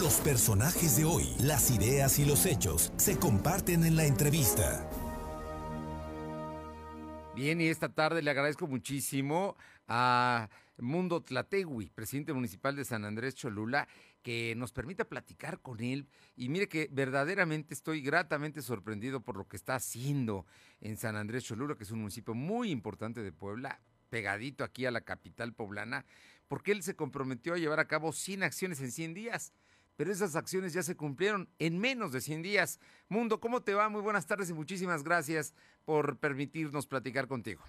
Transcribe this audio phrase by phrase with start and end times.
[0.00, 4.88] Los personajes de hoy, las ideas y los hechos se comparten en la entrevista.
[7.34, 9.56] Bien, y esta tarde le agradezco muchísimo
[9.88, 10.48] a
[10.78, 13.88] Mundo Tlategui, presidente municipal de San Andrés Cholula,
[14.22, 16.06] que nos permita platicar con él.
[16.36, 20.46] Y mire que verdaderamente estoy gratamente sorprendido por lo que está haciendo
[20.80, 24.92] en San Andrés Cholula, que es un municipio muy importante de Puebla, pegadito aquí a
[24.92, 26.04] la capital poblana,
[26.46, 29.52] porque él se comprometió a llevar a cabo 100 acciones en 100 días.
[29.96, 32.80] Pero esas acciones ya se cumplieron en menos de 100 días.
[33.08, 33.88] Mundo, ¿cómo te va?
[33.88, 35.54] Muy buenas tardes y muchísimas gracias
[35.84, 37.62] por permitirnos platicar contigo.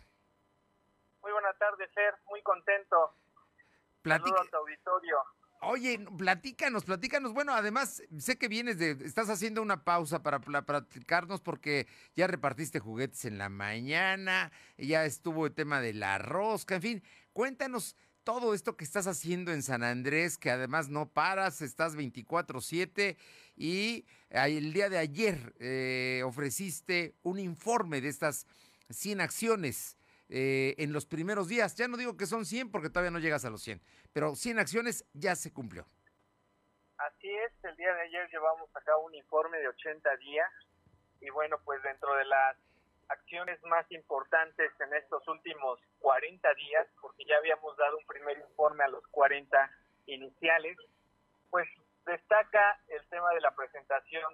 [1.21, 2.15] Muy buenas tardes, Fer.
[2.29, 3.15] Muy contento.
[4.01, 4.41] Platica.
[4.41, 5.17] a tu auditorio.
[5.61, 7.33] Oye, platícanos, platícanos.
[7.33, 12.79] Bueno, además, sé que vienes de, estás haciendo una pausa para, platicarnos porque ya repartiste
[12.79, 18.55] juguetes en la mañana, ya estuvo el tema de la rosca, en fin, cuéntanos todo
[18.55, 23.17] esto que estás haciendo en San Andrés, que además no paras, estás 24/7
[23.55, 28.47] y el día de ayer eh, ofreciste un informe de estas
[28.89, 31.75] 100 acciones eh, en los primeros días.
[31.75, 33.79] Ya no digo que son 100 porque todavía no llegas a los 100,
[34.11, 35.85] pero 100 acciones ya se cumplió.
[36.97, 40.51] Así es, el día de ayer llevamos a cabo un informe de 80 días
[41.21, 42.57] y bueno, pues dentro de las
[43.09, 48.83] acciones más importantes en estos últimos 40 días, porque ya habíamos dado un primer informe
[48.83, 49.69] a los 40
[50.07, 50.77] iniciales,
[51.49, 51.67] pues
[52.05, 54.33] destaca el tema de la presentación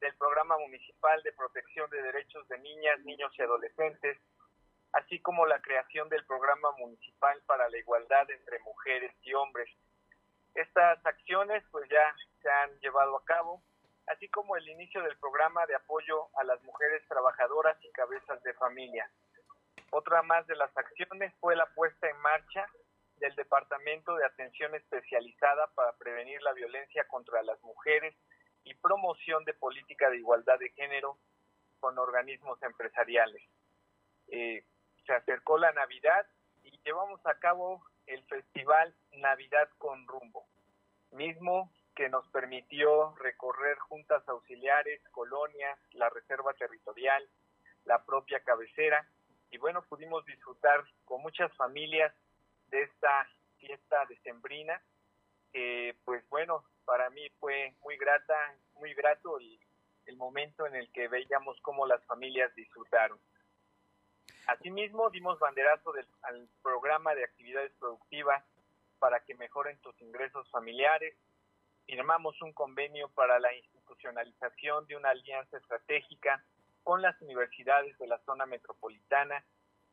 [0.00, 4.18] del programa municipal de protección de derechos de niñas, niños y adolescentes,
[4.92, 9.68] así como la creación del programa municipal para la igualdad entre mujeres y hombres.
[10.54, 13.62] Estas acciones pues ya se han llevado a cabo,
[14.06, 18.54] así como el inicio del programa de apoyo a las mujeres trabajadoras y cabezas de
[18.54, 19.10] familia.
[19.90, 22.66] Otra más de las acciones fue la puesta en marcha
[23.16, 28.14] del Departamento de Atención Especializada para prevenir la violencia contra las mujeres
[28.64, 31.18] y promoción de política de igualdad de género
[31.80, 33.42] con organismos empresariales.
[34.28, 34.64] Eh,
[35.06, 36.26] se acercó la Navidad
[36.62, 40.46] y llevamos a cabo el festival Navidad con Rumbo,
[41.10, 47.28] mismo que nos permitió recorrer juntas auxiliares, colonias, la reserva territorial,
[47.84, 49.06] la propia cabecera
[49.50, 52.12] y bueno, pudimos disfrutar con muchas familias
[52.68, 53.28] de esta
[53.58, 54.82] fiesta decembrina
[55.52, 58.34] que pues bueno, para mí fue muy grata,
[58.74, 59.60] muy grato el,
[60.06, 63.18] el momento en el que veíamos cómo las familias disfrutaron.
[64.46, 68.44] Asimismo, dimos banderazo del, al programa de actividades productivas
[68.98, 71.14] para que mejoren tus ingresos familiares.
[71.86, 76.44] Firmamos un convenio para la institucionalización de una alianza estratégica
[76.82, 79.44] con las universidades de la zona metropolitana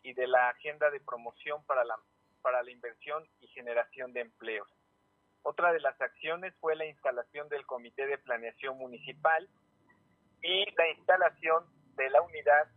[0.04, 1.98] y de la agenda de promoción para la,
[2.42, 4.68] para la inversión y generación de empleos.
[5.44, 9.50] Otra de las acciones fue la instalación del Comité de Planeación Municipal
[10.42, 11.66] y la instalación
[11.96, 12.68] de la unidad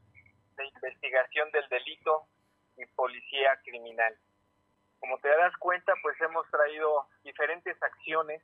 [0.57, 2.27] de investigación del delito
[2.77, 4.17] y policía criminal.
[4.99, 8.43] Como te das cuenta, pues hemos traído diferentes acciones,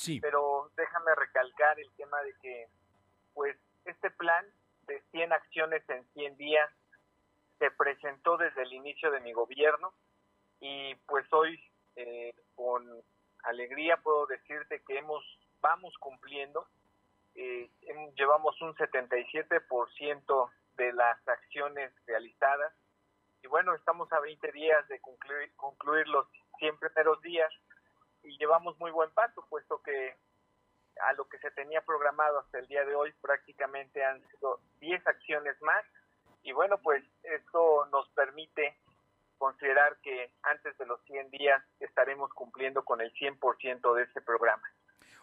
[0.00, 0.20] sí.
[0.20, 2.68] pero déjame recalcar el tema de que,
[3.34, 4.44] pues, este plan
[4.86, 6.70] de 100 acciones en 100 días
[7.58, 9.92] se presentó desde el inicio de mi gobierno
[10.60, 11.60] y pues hoy
[11.96, 12.86] eh, con
[13.44, 15.22] alegría puedo decirte que hemos
[15.60, 16.66] vamos cumpliendo
[17.34, 17.70] eh,
[18.16, 22.72] llevamos un 77% de las acciones realizadas.
[23.42, 26.26] Y bueno, estamos a 20 días de concluir, concluir los
[26.58, 27.50] 100 primeros días
[28.22, 30.16] y llevamos muy buen paso, puesto que
[31.02, 35.06] a lo que se tenía programado hasta el día de hoy prácticamente han sido 10
[35.06, 35.84] acciones más.
[36.42, 38.78] Y bueno, pues esto nos permite
[39.38, 44.62] considerar que antes de los 100 días estaremos cumpliendo con el 100% de este programa.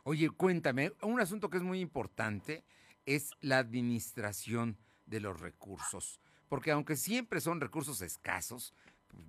[0.03, 2.63] Oye, cuéntame, un asunto que es muy importante
[3.05, 6.19] es la administración de los recursos.
[6.49, 8.73] Porque aunque siempre son recursos escasos,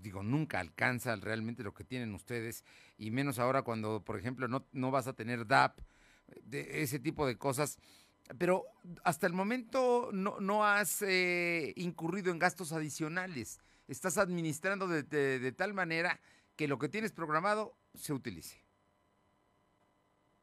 [0.01, 2.65] digo, nunca alcanza realmente lo que tienen ustedes,
[2.97, 5.81] y menos ahora cuando, por ejemplo, no, no vas a tener DAP,
[6.43, 7.79] de ese tipo de cosas.
[8.39, 8.65] Pero
[9.05, 13.61] hasta el momento no, no has eh, incurrido en gastos adicionales.
[13.87, 16.21] Estás administrando de, de, tal manera
[16.57, 18.63] que lo que tienes programado se utilice.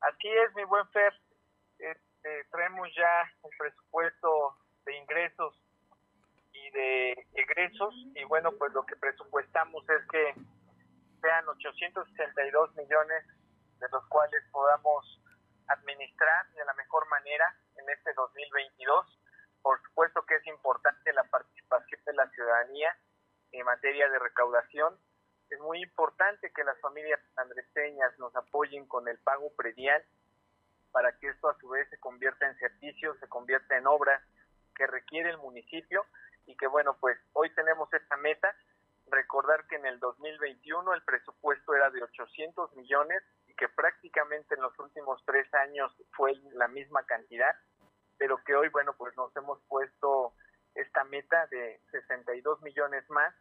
[0.02, 1.14] Así es, mi buen Fer.
[1.78, 5.56] Este, traemos ya un presupuesto de ingresos
[6.76, 10.36] de egresos y bueno pues lo que presupuestamos es que
[11.22, 13.24] sean 862 millones
[13.80, 15.22] de los cuales podamos
[15.68, 19.20] administrar de la mejor manera en este 2022
[19.66, 22.96] por supuesto que es importante la participación de la ciudadanía
[23.52, 24.96] en materia de recaudación.
[25.50, 30.04] Es muy importante que las familias andreseñas nos apoyen con el pago predial
[30.92, 34.22] para que esto a su vez se convierta en servicio, se convierta en obras
[34.76, 36.06] que requiere el municipio
[36.46, 38.56] y que bueno, pues hoy tenemos esta meta.
[39.08, 44.62] Recordar que en el 2021 el presupuesto era de 800 millones y que prácticamente en
[44.62, 47.56] los últimos tres años fue la misma cantidad,
[48.18, 50.34] pero que hoy, bueno, pues nos hemos puesto
[50.74, 53.34] esta meta de 62 millones más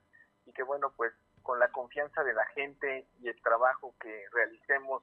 [0.46, 1.12] y que bueno, pues
[1.42, 5.02] con la confianza de la gente y el trabajo que realicemos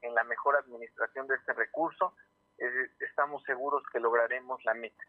[0.00, 2.14] en la mejor administración de este recurso,
[2.58, 5.04] eh, estamos seguros que lograremos la meta.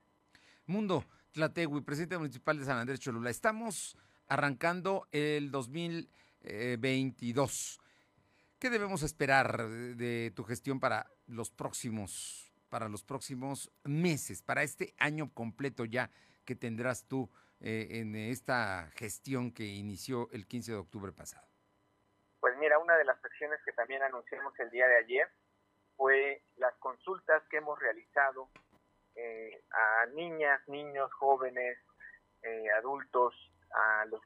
[0.65, 3.95] Mundo Tlategui, presidente municipal de San Andrés Cholula, estamos
[4.27, 7.79] arrancando el 2022.
[8.57, 14.93] ¿Qué debemos esperar de tu gestión para los próximos para los próximos meses, para este
[14.99, 16.11] año completo ya
[16.45, 17.29] que tendrás tú
[17.61, 21.47] eh, en esta gestión que inició el 15 de octubre pasado?
[22.39, 25.27] Pues mira, una de las acciones que también anunciamos el día de ayer
[25.97, 28.49] fue las consultas que hemos realizado
[29.19, 31.77] eh, a niñas, niños, jóvenes,
[32.41, 33.35] eh, adultos,
[33.71, 34.21] a los,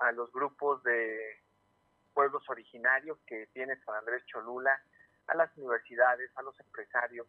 [0.00, 1.40] a los grupos de
[2.12, 4.82] pueblos originarios que tiene San Andrés Cholula,
[5.28, 7.26] a las universidades, a los empresarios,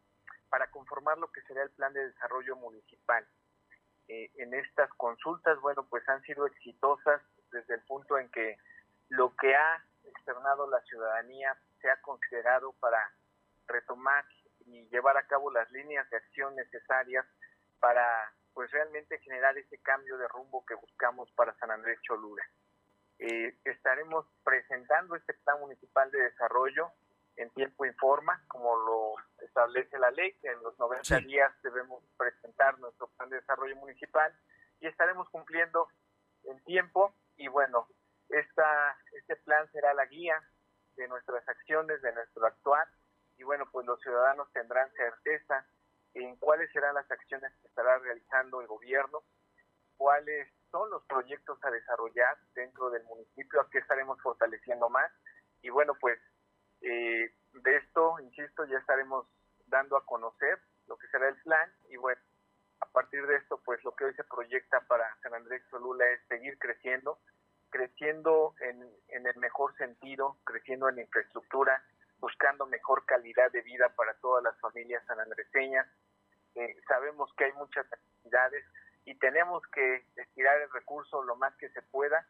[0.49, 3.25] para conformar lo que será el plan de desarrollo municipal.
[4.07, 8.57] Eh, en estas consultas, bueno, pues han sido exitosas desde el punto en que
[9.09, 13.11] lo que ha externado la ciudadanía se ha considerado para
[13.67, 14.25] retomar
[14.71, 17.25] y llevar a cabo las líneas de acción necesarias
[17.79, 22.43] para pues realmente generar ese cambio de rumbo que buscamos para San Andrés Cholula.
[23.19, 26.91] Eh, estaremos presentando este plan municipal de desarrollo
[27.35, 32.03] en tiempo y forma, como lo establece la ley, que en los 90 días debemos
[32.17, 34.33] presentar nuestro plan de desarrollo municipal
[34.81, 35.87] y estaremos cumpliendo
[36.43, 37.87] en tiempo y bueno,
[38.29, 40.41] esta, este plan será la guía
[40.95, 42.87] de nuestras acciones, de nuestro actuar
[43.39, 45.65] y bueno, pues los ciudadanos tendrán certeza
[46.13, 49.23] en cuáles serán las acciones que estará realizando el gobierno,
[49.95, 55.09] cuáles son los proyectos a desarrollar dentro del municipio, a qué estaremos fortaleciendo más.
[55.61, 56.19] Y bueno, pues
[56.81, 59.25] eh, de esto, insisto, ya estaremos
[59.67, 62.21] dando a conocer lo que será el plan y bueno,
[62.81, 66.19] a partir de esto, pues lo que hoy se proyecta para San Andrés Cholula es
[66.27, 67.19] seguir creciendo,
[67.69, 71.81] creciendo en, en el mejor sentido, creciendo en infraestructura,
[72.39, 75.85] buscando mejor calidad de vida para todas las familias sanandreseñas.
[76.55, 78.63] Eh, sabemos que hay muchas actividades
[79.03, 82.25] y tenemos que estirar el recurso lo más que se pueda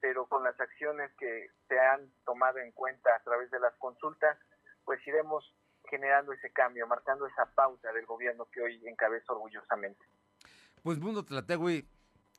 [0.00, 4.38] pero con las acciones que se han tomado en cuenta a través de las consultas,
[4.82, 5.44] pues iremos
[5.90, 10.02] generando ese cambio, marcando esa pauta del gobierno que hoy encabezo orgullosamente.
[10.82, 11.86] Pues Mundo Tlategui,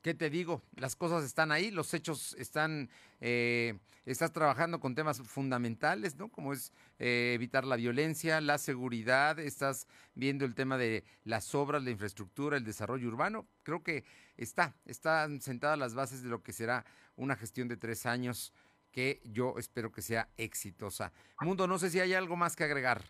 [0.02, 0.62] ¿qué te digo?
[0.76, 2.90] Las cosas están ahí, los hechos están,
[3.20, 6.30] eh, estás trabajando con temas fundamentales, ¿no?
[6.30, 11.84] Como es eh, evitar la violencia, la seguridad, estás viendo el tema de las obras,
[11.84, 13.48] la infraestructura, el desarrollo urbano.
[13.64, 14.04] Creo que
[14.38, 18.54] está, están sentadas las bases de lo que será una gestión de tres años
[18.92, 21.14] que yo espero que sea exitosa.
[21.40, 23.04] Mundo, no sé si hay algo más que agregar.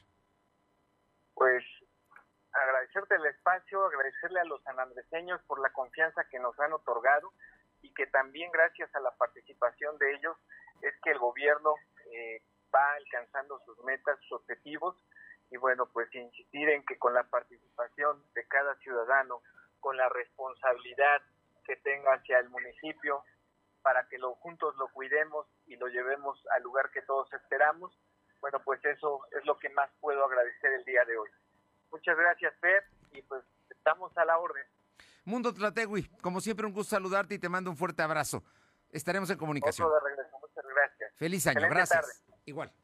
[2.92, 7.32] Agradecerte el espacio, agradecerle a los sanandreseños por la confianza que nos han otorgado
[7.82, 10.36] y que también gracias a la participación de ellos
[10.82, 11.74] es que el gobierno
[12.12, 12.42] eh,
[12.76, 14.98] va alcanzando sus metas, sus objetivos
[15.52, 19.42] y bueno, pues insistir en que con la participación de cada ciudadano,
[19.80, 21.22] con la responsabilidad
[21.64, 23.24] que tenga hacia el municipio,
[23.84, 27.98] para que lo juntos lo cuidemos y lo llevemos al lugar que todos esperamos.
[28.42, 31.30] Bueno, pues eso es lo que más puedo agradecer el día de hoy.
[31.92, 34.66] Muchas gracias, Pep, y pues estamos a la orden.
[35.26, 38.44] Mundo Tlategui, como siempre un gusto saludarte y te mando un fuerte abrazo.
[38.92, 39.88] Estaremos en comunicación.
[39.90, 40.38] de regreso.
[40.40, 41.14] Muchas gracias.
[41.16, 42.24] Feliz año, gracias.
[42.46, 42.74] Igual.